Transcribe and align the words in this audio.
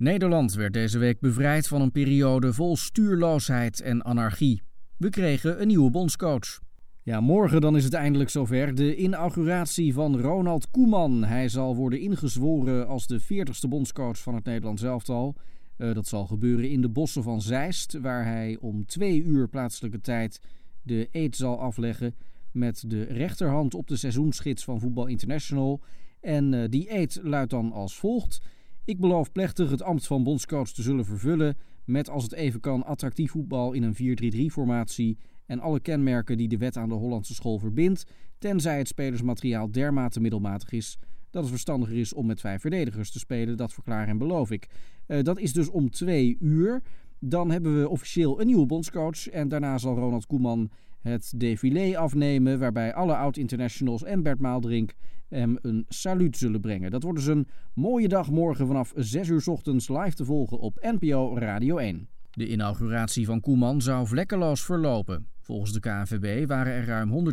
Nederland 0.00 0.54
werd 0.54 0.72
deze 0.72 0.98
week 0.98 1.20
bevrijd 1.20 1.68
van 1.68 1.80
een 1.80 1.90
periode 1.90 2.52
vol 2.52 2.76
stuurloosheid 2.76 3.80
en 3.80 4.04
anarchie. 4.04 4.62
We 4.96 5.08
kregen 5.08 5.60
een 5.60 5.66
nieuwe 5.66 5.90
bondscoach. 5.90 6.60
Ja, 7.02 7.20
morgen 7.20 7.60
dan 7.60 7.76
is 7.76 7.84
het 7.84 7.92
eindelijk 7.92 8.30
zover. 8.30 8.74
De 8.74 8.96
inauguratie 8.96 9.92
van 9.92 10.20
Ronald 10.20 10.70
Koeman. 10.70 11.24
Hij 11.24 11.48
zal 11.48 11.76
worden 11.76 12.00
ingezworen 12.00 12.86
als 12.86 13.06
de 13.06 13.20
40ste 13.22 13.68
bondscoach 13.68 14.18
van 14.18 14.34
het 14.34 14.44
Nederlands 14.44 14.82
elftal. 14.82 15.34
Uh, 15.76 15.94
dat 15.94 16.06
zal 16.06 16.26
gebeuren 16.26 16.70
in 16.70 16.80
de 16.80 16.88
bossen 16.88 17.22
van 17.22 17.42
Zeist, 17.42 17.98
waar 18.00 18.24
hij 18.24 18.56
om 18.60 18.86
twee 18.86 19.22
uur 19.22 19.48
plaatselijke 19.48 20.00
tijd 20.00 20.40
de 20.82 21.08
eet 21.12 21.36
zal 21.36 21.60
afleggen 21.60 22.14
met 22.52 22.84
de 22.86 23.02
rechterhand 23.02 23.74
op 23.74 23.88
de 23.88 23.96
seizoensgids 23.96 24.64
van 24.64 24.80
Voetbal 24.80 25.06
International. 25.06 25.80
En 26.20 26.52
uh, 26.52 26.64
die 26.68 26.94
eet 26.94 27.20
luidt 27.22 27.50
dan 27.50 27.72
als 27.72 27.96
volgt. 27.96 28.40
Ik 28.84 29.00
beloof 29.00 29.32
plechtig 29.32 29.70
het 29.70 29.82
ambt 29.82 30.06
van 30.06 30.22
bondscoach 30.22 30.68
te 30.68 30.82
zullen 30.82 31.04
vervullen 31.04 31.56
met 31.84 32.08
als 32.08 32.22
het 32.22 32.32
even 32.32 32.60
kan 32.60 32.84
attractief 32.84 33.30
voetbal 33.30 33.72
in 33.72 33.82
een 33.82 34.50
4-3-3 34.50 34.52
formatie 34.52 35.18
en 35.46 35.60
alle 35.60 35.80
kenmerken 35.80 36.36
die 36.36 36.48
de 36.48 36.58
wet 36.58 36.76
aan 36.76 36.88
de 36.88 36.94
Hollandse 36.94 37.34
school 37.34 37.58
verbindt, 37.58 38.06
tenzij 38.38 38.78
het 38.78 38.88
spelersmateriaal 38.88 39.70
dermate 39.70 40.20
middelmatig 40.20 40.72
is 40.72 40.98
dat 41.30 41.42
het 41.42 41.50
verstandiger 41.50 41.96
is 41.96 42.12
om 42.12 42.26
met 42.26 42.40
vijf 42.40 42.60
verdedigers 42.60 43.10
te 43.10 43.18
spelen. 43.18 43.56
Dat 43.56 43.72
verklaar 43.72 44.08
en 44.08 44.18
beloof 44.18 44.50
ik. 44.50 44.68
Uh, 45.06 45.22
dat 45.22 45.38
is 45.38 45.52
dus 45.52 45.68
om 45.68 45.90
twee 45.90 46.36
uur. 46.40 46.82
Dan 47.18 47.50
hebben 47.50 47.80
we 47.80 47.88
officieel 47.88 48.40
een 48.40 48.46
nieuwe 48.46 48.66
bondscoach 48.66 49.28
en 49.28 49.48
daarna 49.48 49.78
zal 49.78 49.94
Ronald 49.94 50.26
Koeman 50.26 50.70
het 51.00 51.32
défilé 51.36 51.98
afnemen, 51.98 52.58
waarbij 52.58 52.94
alle 52.94 53.16
oud-internationals 53.16 54.04
en 54.04 54.22
Bert 54.22 54.40
Maaldrink 54.40 54.94
hem 55.28 55.58
een 55.62 55.84
saluut 55.88 56.36
zullen 56.36 56.60
brengen. 56.60 56.90
Dat 56.90 57.02
wordt 57.02 57.18
dus 57.18 57.26
een 57.26 57.48
mooie 57.74 58.08
dag 58.08 58.30
morgen 58.30 58.66
vanaf 58.66 58.92
6 58.96 59.28
uur 59.28 59.42
ochtends 59.46 59.88
live 59.88 60.14
te 60.14 60.24
volgen 60.24 60.58
op 60.58 60.78
NPO 60.98 61.36
Radio 61.38 61.76
1. 61.76 62.08
De 62.30 62.48
inauguratie 62.48 63.26
van 63.26 63.40
Koeman 63.40 63.82
zou 63.82 64.06
vlekkeloos 64.06 64.64
verlopen. 64.64 65.26
Volgens 65.40 65.72
de 65.72 65.80
KNVB 65.80 66.48
waren 66.48 66.72
er 66.72 66.84
ruim 66.84 67.32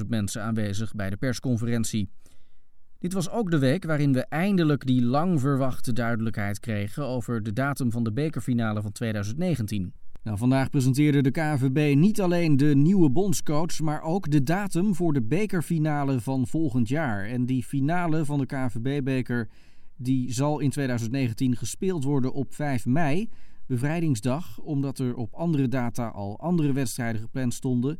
120.000 0.00 0.06
mensen 0.08 0.42
aanwezig 0.42 0.94
bij 0.94 1.10
de 1.10 1.16
persconferentie. 1.16 2.10
Dit 2.98 3.12
was 3.12 3.30
ook 3.30 3.50
de 3.50 3.58
week 3.58 3.84
waarin 3.84 4.12
we 4.12 4.20
eindelijk 4.20 4.86
die 4.86 5.04
lang 5.04 5.40
verwachte 5.40 5.92
duidelijkheid 5.92 6.60
kregen 6.60 7.04
over 7.04 7.42
de 7.42 7.52
datum 7.52 7.92
van 7.92 8.04
de 8.04 8.12
bekerfinale 8.12 8.82
van 8.82 8.92
2019. 8.92 9.92
Nou, 10.26 10.38
vandaag 10.38 10.70
presenteerde 10.70 11.22
de 11.22 11.30
KNVB 11.30 11.96
niet 11.96 12.20
alleen 12.20 12.56
de 12.56 12.76
nieuwe 12.76 13.10
bondscoach, 13.10 13.80
maar 13.80 14.02
ook 14.02 14.30
de 14.30 14.42
datum 14.42 14.94
voor 14.94 15.12
de 15.12 15.22
bekerfinale 15.22 16.20
van 16.20 16.46
volgend 16.46 16.88
jaar. 16.88 17.24
En 17.24 17.46
die 17.46 17.64
finale 17.64 18.24
van 18.24 18.38
de 18.38 18.46
KNVB-beker 18.46 19.48
die 19.96 20.32
zal 20.32 20.60
in 20.60 20.70
2019 20.70 21.56
gespeeld 21.56 22.04
worden 22.04 22.32
op 22.32 22.54
5 22.54 22.86
mei, 22.86 23.28
bevrijdingsdag, 23.66 24.60
omdat 24.60 24.98
er 24.98 25.14
op 25.14 25.34
andere 25.34 25.68
data 25.68 26.08
al 26.08 26.40
andere 26.40 26.72
wedstrijden 26.72 27.20
gepland 27.20 27.54
stonden. 27.54 27.98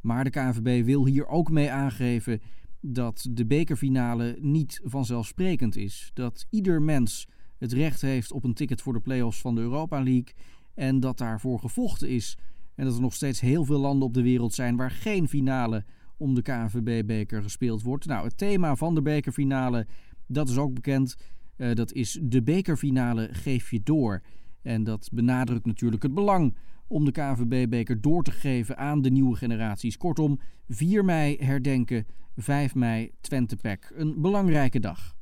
Maar 0.00 0.24
de 0.24 0.30
KNVB 0.30 0.84
wil 0.84 1.06
hier 1.06 1.26
ook 1.26 1.50
mee 1.50 1.70
aangeven 1.70 2.40
dat 2.80 3.28
de 3.30 3.46
bekerfinale 3.46 4.36
niet 4.40 4.80
vanzelfsprekend 4.84 5.76
is. 5.76 6.10
Dat 6.14 6.46
ieder 6.50 6.82
mens 6.82 7.28
het 7.58 7.72
recht 7.72 8.00
heeft 8.00 8.32
op 8.32 8.44
een 8.44 8.54
ticket 8.54 8.82
voor 8.82 8.92
de 8.92 9.00
play-offs 9.00 9.40
van 9.40 9.54
de 9.54 9.60
Europa 9.60 10.02
League 10.02 10.34
en 10.78 11.00
dat 11.00 11.18
daarvoor 11.18 11.58
gevochten 11.58 12.08
is. 12.08 12.38
En 12.74 12.84
dat 12.84 12.94
er 12.94 13.00
nog 13.00 13.14
steeds 13.14 13.40
heel 13.40 13.64
veel 13.64 13.78
landen 13.78 14.08
op 14.08 14.14
de 14.14 14.22
wereld 14.22 14.54
zijn 14.54 14.76
waar 14.76 14.90
geen 14.90 15.28
finale 15.28 15.84
om 16.16 16.34
de 16.34 16.42
KNVB-beker 16.42 17.42
gespeeld 17.42 17.82
wordt. 17.82 18.06
Nou, 18.06 18.24
het 18.24 18.38
thema 18.38 18.76
van 18.76 18.94
de 18.94 19.02
bekerfinale, 19.02 19.86
dat 20.26 20.48
is 20.48 20.56
ook 20.56 20.74
bekend. 20.74 21.16
Uh, 21.56 21.74
dat 21.74 21.92
is 21.92 22.18
de 22.22 22.42
bekerfinale 22.42 23.28
geef 23.32 23.70
je 23.70 23.80
door. 23.82 24.22
En 24.62 24.84
dat 24.84 25.08
benadrukt 25.12 25.66
natuurlijk 25.66 26.02
het 26.02 26.14
belang 26.14 26.56
om 26.86 27.04
de 27.04 27.12
KNVB-beker 27.12 28.00
door 28.00 28.22
te 28.22 28.30
geven 28.30 28.76
aan 28.76 29.02
de 29.02 29.10
nieuwe 29.10 29.36
generaties. 29.36 29.96
Kortom, 29.96 30.40
4 30.68 31.04
mei 31.04 31.36
herdenken, 31.40 32.06
5 32.36 32.74
mei 32.74 33.10
Twente 33.20 33.56
Pack. 33.56 33.92
Een 33.94 34.20
belangrijke 34.20 34.80
dag. 34.80 35.16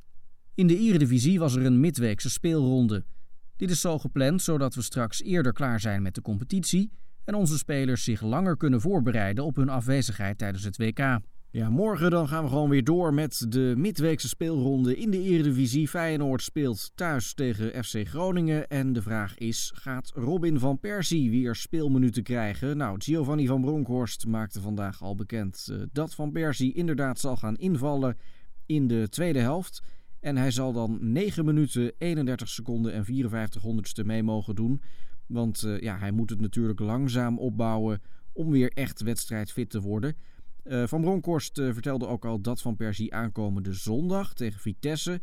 In 0.55 0.67
de 0.67 0.77
Eredivisie 0.77 1.39
was 1.39 1.55
er 1.55 1.65
een 1.65 1.79
midweekse 1.79 2.29
speelronde. 2.29 3.05
Dit 3.57 3.69
is 3.69 3.81
zo 3.81 3.97
gepland 3.97 4.41
zodat 4.41 4.75
we 4.75 4.81
straks 4.81 5.23
eerder 5.23 5.53
klaar 5.53 5.79
zijn 5.79 6.01
met 6.01 6.15
de 6.15 6.21
competitie 6.21 6.91
en 7.23 7.35
onze 7.35 7.57
spelers 7.57 8.03
zich 8.03 8.21
langer 8.21 8.57
kunnen 8.57 8.81
voorbereiden 8.81 9.43
op 9.43 9.55
hun 9.55 9.69
afwezigheid 9.69 10.37
tijdens 10.37 10.63
het 10.63 10.77
WK. 10.77 11.19
Ja, 11.51 11.69
morgen 11.69 12.11
dan 12.11 12.27
gaan 12.27 12.43
we 12.43 12.49
gewoon 12.49 12.69
weer 12.69 12.83
door 12.83 13.13
met 13.13 13.45
de 13.49 13.73
midweekse 13.77 14.27
speelronde 14.27 14.97
in 14.97 15.11
de 15.11 15.21
Eredivisie. 15.21 15.87
Feyenoord 15.87 16.41
speelt 16.41 16.91
thuis 16.95 17.33
tegen 17.33 17.83
FC 17.83 18.07
Groningen. 18.07 18.67
En 18.67 18.93
de 18.93 19.01
vraag 19.01 19.37
is, 19.37 19.71
gaat 19.75 20.11
Robin 20.15 20.59
van 20.59 20.79
Persie 20.79 21.29
weer 21.29 21.55
speelminuten 21.55 22.23
krijgen? 22.23 22.77
Nou, 22.77 22.95
Giovanni 22.99 23.47
van 23.47 23.61
Bronckhorst 23.61 24.25
maakte 24.25 24.61
vandaag 24.61 25.01
al 25.01 25.15
bekend 25.15 25.67
uh, 25.71 25.81
dat 25.91 26.15
Van 26.15 26.31
Persie 26.31 26.73
inderdaad 26.73 27.19
zal 27.19 27.35
gaan 27.35 27.55
invallen 27.55 28.17
in 28.65 28.87
de 28.87 29.07
tweede 29.09 29.39
helft. 29.39 29.81
En 30.19 30.37
hij 30.37 30.51
zal 30.51 30.73
dan 30.73 30.97
9 31.01 31.45
minuten, 31.45 31.91
31 31.97 32.49
seconden 32.49 32.93
en 32.93 33.05
54 33.05 33.61
honderdste 33.61 34.03
mee 34.03 34.23
mogen 34.23 34.55
doen. 34.55 34.81
Want 35.25 35.63
uh, 35.63 35.79
ja, 35.79 35.97
hij 35.97 36.11
moet 36.11 36.29
het 36.29 36.41
natuurlijk 36.41 36.79
langzaam 36.79 37.39
opbouwen 37.39 38.01
om 38.33 38.51
weer 38.51 38.71
echt 38.73 39.01
wedstrijdfit 39.01 39.69
te 39.69 39.81
worden. 39.81 40.15
Uh, 40.63 40.87
van 40.87 41.01
Bronkhorst 41.01 41.57
uh, 41.57 41.73
vertelde 41.73 42.07
ook 42.07 42.25
al 42.25 42.41
dat 42.41 42.61
Van 42.61 42.75
Persie 42.75 43.13
aankomende 43.13 43.73
zondag 43.73 44.33
tegen 44.33 44.59
Vitesse 44.59 45.21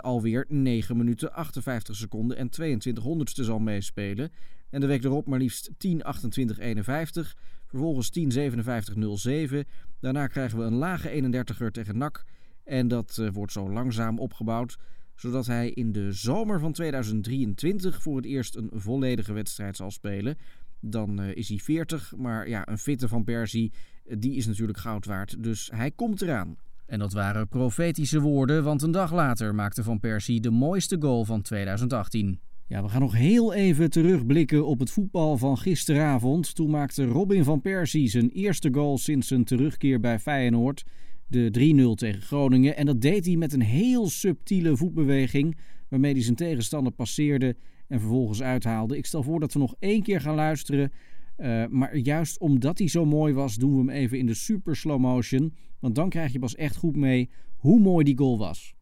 alweer 0.00 0.44
9 0.48 0.96
minuten 0.96 1.32
58 1.32 1.96
seconden 1.96 2.36
en 2.36 2.48
22 2.48 3.04
honderdste 3.04 3.44
zal 3.44 3.58
meespelen. 3.58 4.30
En 4.70 4.80
de 4.80 4.86
week 4.86 5.04
erop 5.04 5.26
maar 5.26 5.38
liefst 5.38 5.70
10 5.78 6.02
28 6.02 6.58
51, 6.58 7.36
vervolgens 7.66 8.10
10 8.10 8.32
57 8.32 9.18
07. 9.18 9.64
Daarna 10.00 10.26
krijgen 10.26 10.58
we 10.58 10.64
een 10.64 10.74
lage 10.74 11.22
31er 11.22 11.70
tegen 11.70 11.98
NAC 11.98 12.24
en 12.64 12.88
dat 12.88 13.22
wordt 13.32 13.52
zo 13.52 13.70
langzaam 13.70 14.18
opgebouwd 14.18 14.78
zodat 15.14 15.46
hij 15.46 15.70
in 15.70 15.92
de 15.92 16.12
zomer 16.12 16.60
van 16.60 16.72
2023 16.72 18.02
voor 18.02 18.16
het 18.16 18.24
eerst 18.24 18.56
een 18.56 18.70
volledige 18.72 19.32
wedstrijd 19.32 19.76
zal 19.76 19.90
spelen. 19.90 20.36
Dan 20.80 21.20
uh, 21.20 21.34
is 21.34 21.48
hij 21.48 21.58
40, 21.58 22.12
maar 22.16 22.48
ja, 22.48 22.68
een 22.68 22.78
fitte 22.78 23.08
van 23.08 23.24
Persie, 23.24 23.72
die 24.18 24.36
is 24.36 24.46
natuurlijk 24.46 24.78
goud 24.78 25.06
waard. 25.06 25.42
Dus 25.42 25.70
hij 25.74 25.90
komt 25.90 26.22
eraan. 26.22 26.56
En 26.86 26.98
dat 26.98 27.12
waren 27.12 27.48
profetische 27.48 28.20
woorden, 28.20 28.64
want 28.64 28.82
een 28.82 28.90
dag 28.90 29.12
later 29.12 29.54
maakte 29.54 29.82
Van 29.82 30.00
Persie 30.00 30.40
de 30.40 30.50
mooiste 30.50 30.96
goal 31.00 31.24
van 31.24 31.42
2018. 31.42 32.40
Ja, 32.66 32.82
we 32.82 32.88
gaan 32.88 33.00
nog 33.00 33.14
heel 33.14 33.52
even 33.52 33.90
terugblikken 33.90 34.66
op 34.66 34.78
het 34.78 34.90
voetbal 34.90 35.38
van 35.38 35.58
gisteravond. 35.58 36.54
Toen 36.54 36.70
maakte 36.70 37.04
Robin 37.04 37.44
van 37.44 37.60
Persie 37.60 38.08
zijn 38.08 38.30
eerste 38.30 38.68
goal 38.72 38.98
sinds 38.98 39.28
zijn 39.28 39.44
terugkeer 39.44 40.00
bij 40.00 40.18
Feyenoord. 40.18 40.84
De 41.34 41.94
3-0 41.94 41.94
tegen 41.94 42.22
Groningen. 42.22 42.76
En 42.76 42.86
dat 42.86 43.00
deed 43.00 43.26
hij 43.26 43.36
met 43.36 43.52
een 43.52 43.62
heel 43.62 44.08
subtiele 44.08 44.76
voetbeweging, 44.76 45.56
waarmee 45.88 46.12
hij 46.12 46.22
zijn 46.22 46.36
tegenstander 46.36 46.92
passeerde 46.92 47.56
en 47.88 48.00
vervolgens 48.00 48.42
uithaalde. 48.42 48.96
Ik 48.96 49.06
stel 49.06 49.22
voor 49.22 49.40
dat 49.40 49.52
we 49.52 49.58
nog 49.58 49.74
één 49.78 50.02
keer 50.02 50.20
gaan 50.20 50.34
luisteren. 50.34 50.92
Uh, 51.36 51.66
maar 51.66 51.96
juist 51.96 52.38
omdat 52.38 52.78
hij 52.78 52.88
zo 52.88 53.04
mooi 53.04 53.32
was, 53.32 53.56
doen 53.56 53.72
we 53.72 53.78
hem 53.78 53.88
even 53.88 54.18
in 54.18 54.26
de 54.26 54.34
super 54.34 54.76
slow 54.76 55.00
motion. 55.00 55.54
Want 55.78 55.94
dan 55.94 56.08
krijg 56.08 56.32
je 56.32 56.38
pas 56.38 56.54
echt 56.54 56.76
goed 56.76 56.96
mee 56.96 57.30
hoe 57.56 57.80
mooi 57.80 58.04
die 58.04 58.18
goal 58.18 58.38
was. 58.38 58.74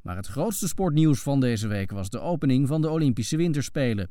Maar 0.00 0.16
het 0.16 0.26
grootste 0.26 0.68
sportnieuws 0.68 1.22
van 1.22 1.40
deze 1.40 1.66
week 1.68 1.90
was 1.90 2.10
de 2.10 2.20
opening 2.20 2.68
van 2.68 2.80
de 2.80 2.90
Olympische 2.90 3.36
Winterspelen. 3.36 4.10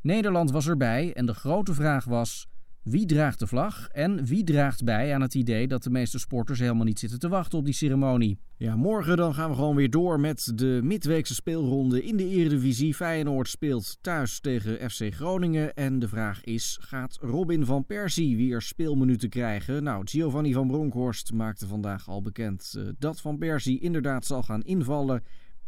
Nederland 0.00 0.50
was 0.50 0.68
erbij 0.68 1.12
en 1.14 1.26
de 1.26 1.34
grote 1.34 1.74
vraag 1.74 2.04
was: 2.04 2.46
wie 2.82 3.06
draagt 3.06 3.38
de 3.38 3.46
vlag 3.46 3.88
en 3.88 4.24
wie 4.24 4.44
draagt 4.44 4.84
bij 4.84 5.14
aan 5.14 5.20
het 5.20 5.34
idee 5.34 5.68
dat 5.68 5.82
de 5.82 5.90
meeste 5.90 6.18
sporters 6.18 6.58
helemaal 6.58 6.84
niet 6.84 6.98
zitten 6.98 7.18
te 7.18 7.28
wachten 7.28 7.58
op 7.58 7.64
die 7.64 7.74
ceremonie? 7.74 8.38
Ja, 8.56 8.76
morgen 8.76 9.16
dan 9.16 9.34
gaan 9.34 9.48
we 9.48 9.54
gewoon 9.54 9.76
weer 9.76 9.90
door 9.90 10.20
met 10.20 10.52
de 10.54 10.80
midweekse 10.82 11.34
speelronde 11.34 12.04
in 12.04 12.16
de 12.16 12.28
Eredivisie. 12.28 12.94
Feyenoord 12.94 13.48
speelt 13.48 13.98
thuis 14.00 14.40
tegen 14.40 14.90
FC 14.90 15.14
Groningen 15.14 15.74
en 15.74 15.98
de 15.98 16.08
vraag 16.08 16.44
is: 16.44 16.78
gaat 16.80 17.18
Robin 17.20 17.64
van 17.64 17.86
Persie 17.86 18.36
weer 18.36 18.60
speelminuten 18.60 19.28
krijgen? 19.28 19.82
Nou, 19.82 20.02
Giovanni 20.04 20.52
van 20.52 20.66
Bronckhorst 20.66 21.32
maakte 21.32 21.66
vandaag 21.66 22.08
al 22.08 22.22
bekend 22.22 22.74
uh, 22.76 22.88
dat 22.98 23.20
Van 23.20 23.38
Persie 23.38 23.80
inderdaad 23.80 24.26
zal 24.26 24.42
gaan 24.42 24.62
invallen 24.62 25.22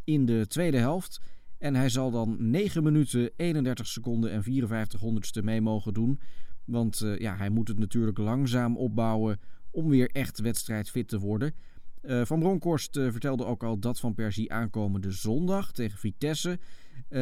in 0.04 0.26
de 0.26 0.46
tweede 0.46 0.78
helft. 0.78 1.20
En 1.58 1.74
hij 1.74 1.88
zal 1.88 2.10
dan 2.10 2.36
9 2.38 2.82
minuten, 2.82 3.30
31 3.36 3.86
seconden 3.86 4.30
en 4.30 4.42
54 4.42 5.00
honderdste 5.00 5.42
mee 5.42 5.60
mogen 5.60 5.94
doen. 5.94 6.20
Want 6.64 7.00
uh, 7.00 7.18
ja, 7.18 7.36
hij 7.36 7.48
moet 7.48 7.68
het 7.68 7.78
natuurlijk 7.78 8.18
langzaam 8.18 8.76
opbouwen 8.76 9.40
om 9.70 9.88
weer 9.88 10.10
echt 10.12 10.40
wedstrijdfit 10.40 11.08
te 11.08 11.18
worden. 11.18 11.54
Uh, 12.02 12.24
van 12.24 12.38
Bronkhorst 12.38 12.96
uh, 12.96 13.10
vertelde 13.10 13.44
ook 13.44 13.62
al 13.62 13.78
dat 13.78 14.00
Van 14.00 14.14
Persie 14.14 14.52
aankomende 14.52 15.10
zondag 15.10 15.72
tegen 15.72 15.98
Vitesse 15.98 16.58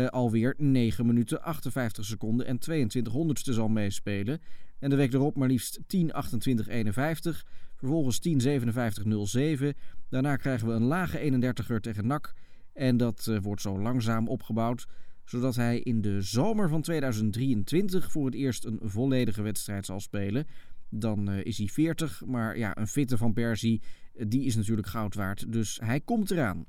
alweer 0.09 0.55
9 0.59 1.07
minuten 1.07 1.43
58 1.43 2.05
seconden 2.05 2.47
en 2.47 2.59
22 2.59 3.13
honderdste 3.13 3.53
zal 3.53 3.69
meespelen. 3.69 4.41
En 4.79 4.91
de 4.91 4.97
week 4.97 5.13
erop 5.13 5.37
maar 5.37 5.49
liefst 5.49 5.81
10 5.87 6.13
28 6.13 6.69
51, 6.69 7.47
vervolgens 7.75 8.19
10 8.19 8.41
57 8.41 9.29
07. 9.29 9.75
Daarna 10.09 10.37
krijgen 10.37 10.69
we 10.69 10.75
een 10.75 10.83
lage 10.83 11.19
31er 11.19 11.81
tegen 11.81 12.07
NAC 12.07 12.35
en 12.73 12.97
dat 12.97 13.31
wordt 13.43 13.63
zo 13.63 13.81
langzaam 13.81 14.29
opgebouwd 14.29 14.87
zodat 15.33 15.57
hij 15.57 15.81
in 15.81 16.01
de 16.01 16.23
zomer 16.23 16.69
van 16.69 16.83
2023 16.83 18.11
voor 18.11 18.25
het 18.25 18.35
eerst 18.35 18.65
een 18.65 18.79
volledige 18.83 19.43
wedstrijd 19.43 19.87
zal 19.87 20.01
spelen. 20.01 20.47
Dan 20.89 21.31
uh, 21.31 21.45
is 21.45 21.59
hij 21.59 21.67
40, 21.67 22.23
maar 22.27 22.59
ja, 22.59 22.77
een 22.77 22.87
fitte 22.87 23.17
van 23.17 23.33
Persie, 23.33 23.83
die 24.27 24.45
is 24.45 24.57
natuurlijk 24.57 24.87
goud 24.87 25.15
waard. 25.15 25.53
Dus 25.53 25.79
hij 25.83 26.01
komt 26.01 26.31
eraan. 26.31 26.65